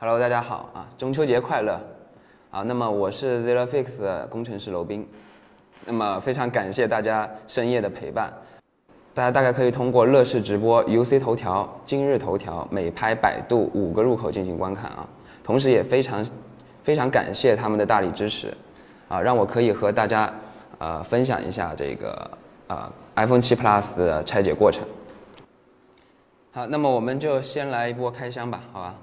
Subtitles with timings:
[0.00, 1.72] Hello，大家好啊，中秋节快乐
[2.52, 2.62] 啊！
[2.62, 5.04] 那么我是 ZeroFix 工程师娄斌，
[5.84, 8.32] 那么非常感谢大家深夜的陪伴。
[9.12, 15.04] 大家大概可以通过乐视直播、UC 头条、今日头条、美拍、百度五个入口进行观看啊。
[15.42, 16.24] 同时也非常
[16.84, 18.56] 非常感谢他们的大力支持
[19.08, 20.32] 啊，让我可以和大家
[20.78, 22.30] 呃分享一下这个
[22.68, 24.86] 呃 iPhone 7 Plus 的拆解过程。
[26.52, 28.94] 好，那么我们就先来一波开箱吧，好吧？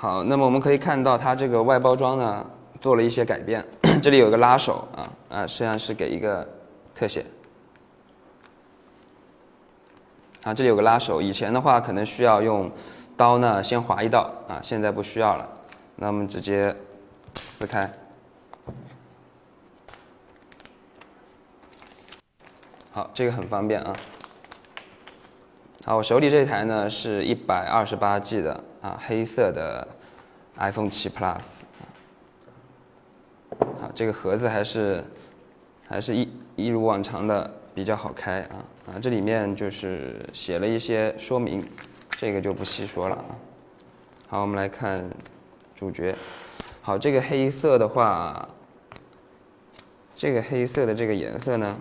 [0.00, 2.46] 好，那么我们可以看到它这个外包装呢
[2.80, 3.62] 做了一些改变，
[4.02, 6.48] 这里有个拉手啊啊，实际上是给一个
[6.94, 7.22] 特写。
[10.42, 12.72] 啊，这里有个拉手，以前的话可能需要用
[13.14, 15.46] 刀呢先划一道啊，现在不需要了，
[15.96, 16.74] 那我们直接
[17.36, 17.92] 撕开。
[22.90, 23.94] 好，这个很方便啊。
[25.86, 29.88] 好，我手里这台呢是一百二十八 G 的啊，黑色的
[30.58, 31.62] iPhone 7 Plus。
[33.80, 35.02] 好，这个盒子还是
[35.88, 38.56] 还是一一如往常的比较好开啊
[38.88, 41.66] 啊，这里面就是写了一些说明，
[42.10, 43.32] 这个就不细说了啊。
[44.28, 45.02] 好，我们来看
[45.74, 46.14] 主角。
[46.82, 48.46] 好，这个黑色的话，
[50.14, 51.80] 这个黑色的这个颜色呢，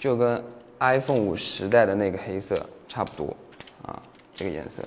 [0.00, 0.44] 就跟。
[0.80, 3.36] iPhone 五时代的那个黑色差不多，
[3.82, 4.02] 啊，
[4.34, 4.82] 这个颜色，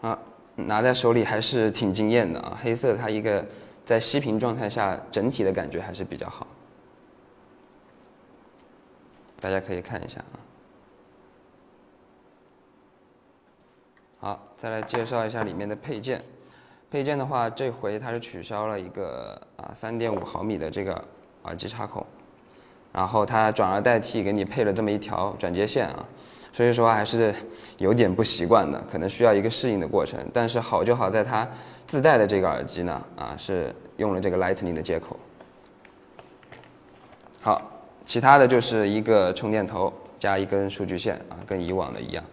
[0.00, 0.18] 啊，
[0.56, 2.58] 拿在手里还是挺惊艳的啊。
[2.60, 3.46] 黑色它一个
[3.84, 6.44] 在熄屏状态下，整体的感觉还是比较好。
[9.38, 10.34] 大家可以看一下啊。
[14.18, 16.20] 好，再来介绍一下里面的配件。
[16.90, 21.04] 配件的话，这回它是取消了一个啊三点五毫米的这个。
[21.44, 22.06] 耳机插口，
[22.92, 26.04] 然后它转而代替给你配了这么一条转接线啊，
[26.52, 27.34] 所以说还是
[27.78, 30.20] 有点不习惯的，可能需要一个适应的过程。
[30.32, 31.48] 但是好就好在它
[31.86, 35.18] 自带的这个耳机呢，啊是用了这个 Lightning 的接口。
[37.40, 37.62] 好，
[38.04, 42.24] 其他的就是一个充电头加一根数据线啊，跟以往的一样。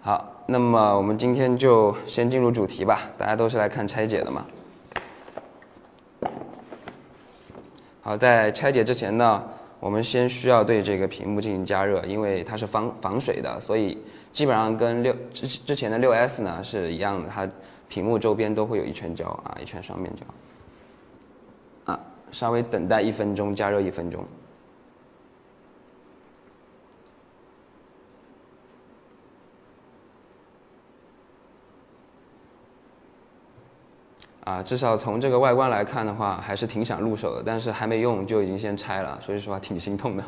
[0.00, 0.35] 好。
[0.48, 4.46] 那么我们今天就先进入主题吧，大家都是来看拆解的嘛。
[8.00, 9.42] 好，在拆解之前呢，
[9.80, 13.98] 我们先需要对这个屏幕进行加热，因为它是防防水的，所以
[14.30, 17.48] 基本上跟六之之前的六 S 呢是一样的，它
[17.88, 21.92] 屏幕周边都会有一圈胶啊，一圈双面胶。
[21.92, 24.24] 啊，稍微等待一分钟，加热一分钟。
[34.46, 40.24] 啊，至少从这个外观来看的话，还是挺想入手的，但是还没用就已经先拆了，所以说挺心痛的。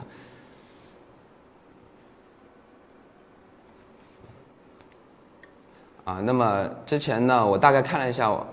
[6.04, 8.44] 啊，那么之前呢，我大概看了一下，我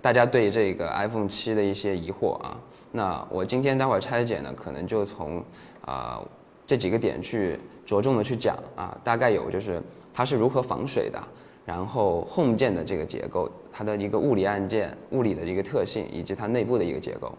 [0.00, 2.56] 大家对这个 iPhone 七的一些疑惑啊，
[2.92, 5.42] 那我今天待会儿拆解呢，可能就从
[5.84, 6.22] 啊
[6.64, 9.82] 这几个点去着重的去讲啊，大概有就是
[10.14, 11.20] 它是如何防水的。
[11.68, 17.30] 然后 Home 键的这个结构，它的一个物理按键、物理的一个特性，以及它内部的一个结构，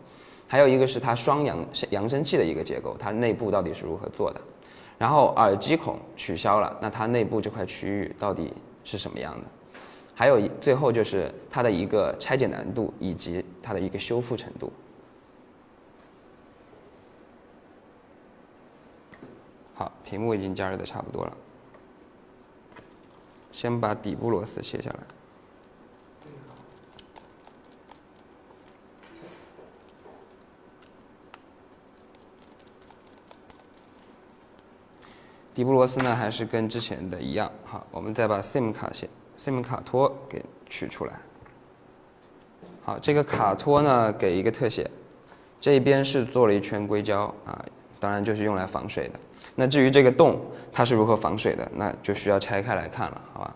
[0.48, 4.40] 还有一个是它双扬扬声器的一个结构，它内部到底是如何做的？
[5.00, 8.54] 然后耳机孔取消了，那它内部这块区域到底
[8.84, 9.48] 是什么样的？
[10.14, 14.72] 还有最后就是它的一个拆解难度以及它的一个修复程度。
[19.74, 21.36] 好，屏幕已经加热的差不多了。
[23.60, 25.00] 先把底部螺丝卸下来。
[35.54, 37.52] 底部螺丝呢，还是跟之前的一样。
[37.66, 41.20] 好，我们再把 SIM 卡线、SIM 卡托给取出来。
[42.82, 44.90] 好，这个卡托呢，给一个特写，
[45.60, 47.66] 这边是做了一圈硅胶啊，
[48.00, 49.20] 当然就是用来防水的。
[49.56, 50.40] 那至于这个洞
[50.72, 53.56] 它是如何防水的，那就需要拆开来看了，好吧？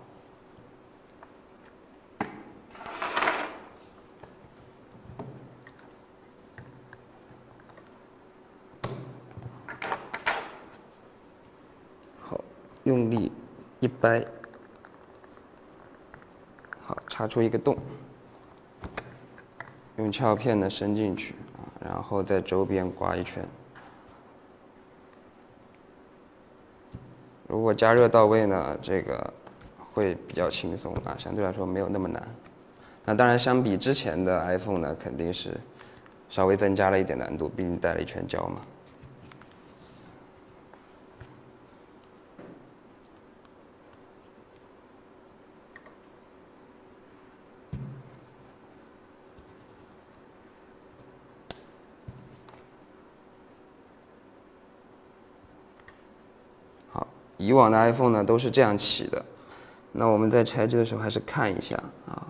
[12.20, 12.44] 好，
[12.84, 13.32] 用力
[13.80, 14.26] 一掰，
[16.82, 17.78] 好，插出一个洞，
[19.98, 23.48] 用撬片呢伸进去啊，然后在周边刮一圈。
[27.54, 29.32] 如果加热到位呢，这个
[29.94, 32.28] 会比较轻松啊，相对来说没有那么难。
[33.06, 35.56] 那当然，相比之前的 iPhone 呢，肯定是
[36.30, 38.60] 稍微增加了一点难度，毕竟带了一圈胶嘛。
[57.44, 59.24] 以往的 iPhone 呢都是这样起的。
[59.92, 61.76] 那我们在拆机的时候还是看一下
[62.08, 62.28] 啊。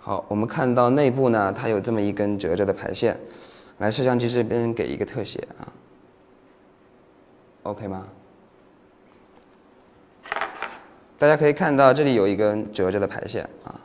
[0.00, 3.16] 好，我们看到内部呢，它有这么一根折着的排线。
[3.78, 5.68] 来，摄像机这边给一个特写啊。
[7.64, 8.06] OK 吗？
[11.18, 13.78] 大家可以看到这里有一根折着的排线啊。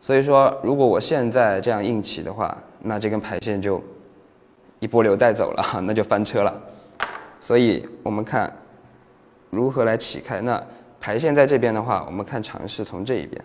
[0.00, 3.80] 所以说，如果我现在这样硬起的话，那这根排线就
[4.80, 6.60] 一波流带走了， 那就翻车了。
[7.40, 8.52] 所以我们看
[9.50, 10.40] 如何来起开。
[10.40, 10.62] 那
[11.00, 13.44] 排线在这边的话，我们看尝试从这一边。